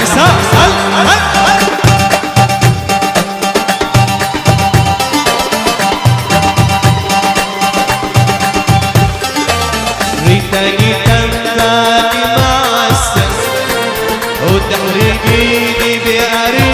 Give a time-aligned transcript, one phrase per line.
[0.00, 0.72] هل
[1.06, 1.20] هل
[10.28, 13.32] ريتني تملاك معسل
[14.42, 16.71] وتحرقيني بأرضي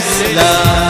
[0.00, 0.89] love